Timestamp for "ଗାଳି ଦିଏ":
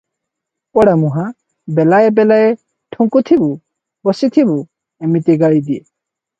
5.45-5.81